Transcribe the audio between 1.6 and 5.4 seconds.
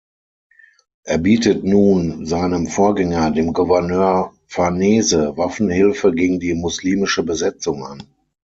nun seinem Vorgänger, dem Gouverneur Farnese,